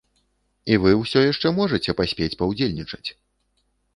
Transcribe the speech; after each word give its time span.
І 0.71 0.77
вы 0.85 0.93
ўсё 1.01 1.19
яшчэ 1.25 1.51
можаце 1.59 1.95
паспець 2.01 2.31
паўдзельнічаць! 2.39 3.09